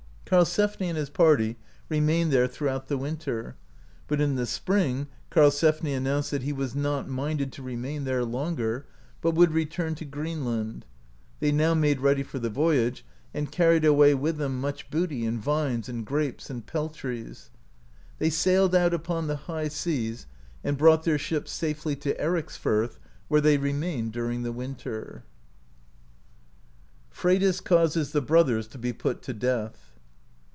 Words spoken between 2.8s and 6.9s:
the wnnter. but in the spring Karlsefni announced that he was